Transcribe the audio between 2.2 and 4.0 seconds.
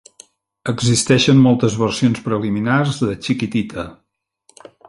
preliminars de "Chiquitita".